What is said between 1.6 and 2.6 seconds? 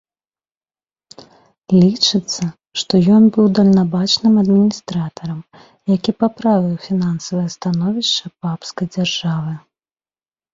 Лічыцца,